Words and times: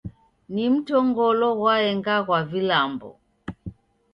Ni 0.53 0.63
mtongololo 0.73 1.47
ghwaenga 1.59 2.15
ghwa 2.25 2.39
vilambo. 2.51 3.09